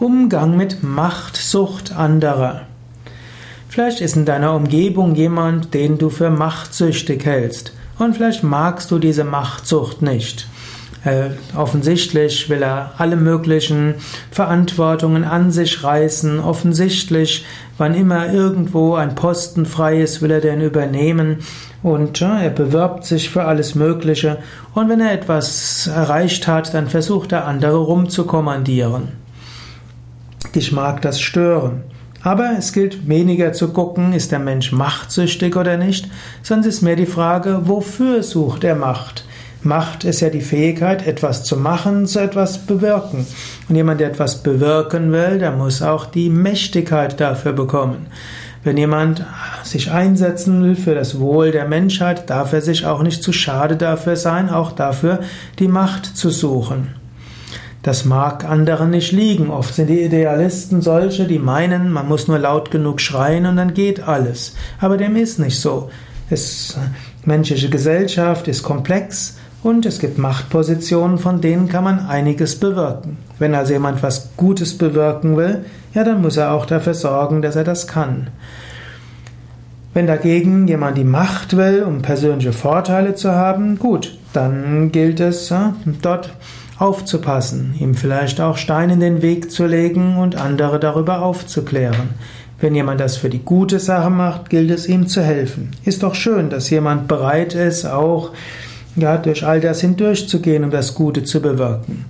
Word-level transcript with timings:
Umgang 0.00 0.56
mit 0.56 0.84
Machtsucht 0.84 1.90
anderer. 1.90 2.62
Vielleicht 3.68 4.00
ist 4.00 4.14
in 4.14 4.26
deiner 4.26 4.54
Umgebung 4.54 5.16
jemand, 5.16 5.74
den 5.74 5.98
du 5.98 6.08
für 6.08 6.30
machtsüchtig 6.30 7.24
hältst. 7.24 7.72
Und 7.98 8.14
vielleicht 8.14 8.44
magst 8.44 8.92
du 8.92 9.00
diese 9.00 9.24
Machtsucht 9.24 10.00
nicht. 10.00 10.46
Äh, 11.04 11.30
offensichtlich 11.56 12.48
will 12.48 12.62
er 12.62 12.92
alle 12.98 13.16
möglichen 13.16 13.96
Verantwortungen 14.30 15.24
an 15.24 15.50
sich 15.50 15.82
reißen. 15.82 16.38
Offensichtlich, 16.38 17.44
wann 17.76 17.94
immer 17.94 18.32
irgendwo 18.32 18.94
ein 18.94 19.16
Posten 19.16 19.66
frei 19.66 20.00
ist, 20.00 20.22
will 20.22 20.30
er 20.30 20.40
den 20.40 20.60
übernehmen. 20.60 21.38
Und 21.82 22.20
ja, 22.20 22.38
er 22.38 22.50
bewirbt 22.50 23.04
sich 23.04 23.30
für 23.30 23.46
alles 23.46 23.74
Mögliche. 23.74 24.38
Und 24.74 24.88
wenn 24.88 25.00
er 25.00 25.12
etwas 25.12 25.88
erreicht 25.88 26.46
hat, 26.46 26.72
dann 26.72 26.86
versucht 26.86 27.32
er 27.32 27.46
andere 27.46 27.78
rumzukommandieren. 27.78 29.26
Dich 30.54 30.72
mag 30.72 31.02
das 31.02 31.20
stören. 31.20 31.82
Aber 32.22 32.50
es 32.58 32.72
gilt 32.72 33.08
weniger 33.08 33.52
zu 33.52 33.68
gucken, 33.68 34.12
ist 34.12 34.32
der 34.32 34.40
Mensch 34.40 34.72
machtsüchtig 34.72 35.56
oder 35.56 35.76
nicht, 35.76 36.08
es 36.42 36.50
ist 36.50 36.82
mehr 36.82 36.96
die 36.96 37.06
Frage, 37.06 37.60
wofür 37.64 38.22
sucht 38.22 38.64
er 38.64 38.74
Macht? 38.74 39.24
Macht 39.62 40.04
ist 40.04 40.20
ja 40.20 40.30
die 40.30 40.40
Fähigkeit, 40.40 41.06
etwas 41.06 41.42
zu 41.42 41.56
machen, 41.56 42.06
zu 42.06 42.20
etwas 42.20 42.58
bewirken. 42.58 43.26
Und 43.68 43.74
jemand, 43.74 44.00
der 44.00 44.10
etwas 44.10 44.42
bewirken 44.42 45.10
will, 45.12 45.38
der 45.38 45.50
muss 45.50 45.82
auch 45.82 46.06
die 46.06 46.30
Mächtigkeit 46.30 47.20
dafür 47.20 47.52
bekommen. 47.52 48.06
Wenn 48.62 48.76
jemand 48.76 49.24
sich 49.64 49.90
einsetzen 49.90 50.62
will 50.62 50.76
für 50.76 50.94
das 50.94 51.18
Wohl 51.18 51.50
der 51.50 51.66
Menschheit, 51.66 52.30
darf 52.30 52.52
er 52.52 52.60
sich 52.60 52.86
auch 52.86 53.02
nicht 53.02 53.22
zu 53.22 53.32
schade 53.32 53.76
dafür 53.76 54.16
sein, 54.16 54.48
auch 54.48 54.72
dafür 54.72 55.20
die 55.58 55.68
Macht 55.68 56.04
zu 56.04 56.30
suchen. 56.30 56.94
Das 57.88 58.04
mag 58.04 58.44
anderen 58.44 58.90
nicht 58.90 59.12
liegen. 59.12 59.48
Oft 59.48 59.72
sind 59.72 59.86
die 59.86 60.02
Idealisten 60.02 60.82
solche, 60.82 61.24
die 61.24 61.38
meinen, 61.38 61.90
man 61.90 62.06
muss 62.06 62.28
nur 62.28 62.38
laut 62.38 62.70
genug 62.70 63.00
schreien 63.00 63.46
und 63.46 63.56
dann 63.56 63.72
geht 63.72 64.06
alles. 64.06 64.54
Aber 64.78 64.98
dem 64.98 65.16
ist 65.16 65.38
nicht 65.38 65.58
so. 65.58 65.88
Es, 66.28 66.76
menschliche 67.24 67.70
Gesellschaft 67.70 68.46
ist 68.46 68.62
komplex 68.62 69.38
und 69.62 69.86
es 69.86 70.00
gibt 70.00 70.18
Machtpositionen, 70.18 71.16
von 71.16 71.40
denen 71.40 71.70
kann 71.70 71.82
man 71.82 72.00
einiges 72.00 72.60
bewirken. 72.60 73.16
Wenn 73.38 73.54
also 73.54 73.72
jemand 73.72 74.02
was 74.02 74.32
Gutes 74.36 74.76
bewirken 74.76 75.38
will, 75.38 75.64
ja, 75.94 76.04
dann 76.04 76.20
muss 76.20 76.36
er 76.36 76.52
auch 76.52 76.66
dafür 76.66 76.92
sorgen, 76.92 77.40
dass 77.40 77.56
er 77.56 77.64
das 77.64 77.86
kann. 77.86 78.26
Wenn 79.94 80.06
dagegen 80.06 80.68
jemand 80.68 80.98
die 80.98 81.04
Macht 81.04 81.56
will, 81.56 81.84
um 81.84 82.02
persönliche 82.02 82.52
Vorteile 82.52 83.14
zu 83.14 83.32
haben, 83.32 83.78
gut, 83.78 84.18
dann 84.34 84.92
gilt 84.92 85.20
es 85.20 85.50
dort 86.02 86.34
aufzupassen, 86.78 87.74
ihm 87.78 87.94
vielleicht 87.94 88.40
auch 88.40 88.56
Steine 88.56 88.94
in 88.94 89.00
den 89.00 89.22
Weg 89.22 89.50
zu 89.50 89.66
legen 89.66 90.16
und 90.16 90.36
andere 90.36 90.78
darüber 90.78 91.22
aufzuklären. 91.22 92.10
Wenn 92.60 92.74
jemand 92.74 93.00
das 93.00 93.16
für 93.16 93.30
die 93.30 93.44
gute 93.44 93.78
Sache 93.78 94.10
macht, 94.10 94.50
gilt 94.50 94.70
es 94.70 94.88
ihm 94.88 95.06
zu 95.06 95.22
helfen. 95.22 95.70
Ist 95.84 96.02
doch 96.02 96.14
schön, 96.14 96.50
dass 96.50 96.70
jemand 96.70 97.06
bereit 97.06 97.54
ist, 97.54 97.84
auch 97.84 98.32
ja, 98.96 99.16
durch 99.16 99.46
all 99.46 99.60
das 99.60 99.80
hindurchzugehen, 99.80 100.64
um 100.64 100.70
das 100.70 100.94
Gute 100.94 101.22
zu 101.22 101.40
bewirken. 101.40 102.06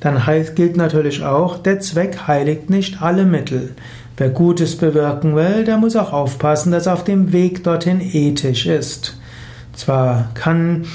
Dann 0.00 0.22
gilt 0.54 0.78
natürlich 0.78 1.22
auch, 1.22 1.58
der 1.58 1.80
Zweck 1.80 2.26
heiligt 2.26 2.70
nicht 2.70 3.02
alle 3.02 3.26
Mittel. 3.26 3.74
Wer 4.16 4.30
Gutes 4.30 4.76
bewirken 4.76 5.36
will, 5.36 5.64
der 5.64 5.76
muss 5.76 5.96
auch 5.96 6.12
aufpassen, 6.12 6.72
dass 6.72 6.86
er 6.86 6.94
auf 6.94 7.04
dem 7.04 7.32
Weg 7.32 7.64
dorthin 7.64 8.00
ethisch 8.00 8.66
ist. 8.66 9.18
Zwar 9.74 10.30
kann 10.34 10.86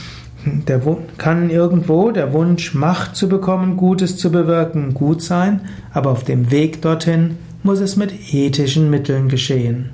der, 0.45 0.81
kann 1.17 1.49
irgendwo 1.49 2.11
der 2.11 2.33
Wunsch, 2.33 2.73
Macht 2.73 3.15
zu 3.15 3.27
bekommen, 3.27 3.77
Gutes 3.77 4.17
zu 4.17 4.31
bewirken, 4.31 4.93
gut 4.93 5.21
sein, 5.21 5.61
aber 5.91 6.11
auf 6.11 6.23
dem 6.23 6.51
Weg 6.51 6.81
dorthin 6.81 7.37
muss 7.63 7.79
es 7.79 7.95
mit 7.95 8.33
ethischen 8.33 8.89
Mitteln 8.89 9.27
geschehen. 9.27 9.89